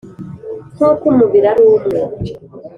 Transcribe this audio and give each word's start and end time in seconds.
Nk'uko 0.73 1.03
umubiri 1.11 1.47
ari 1.53 1.61
umwe, 1.75 2.01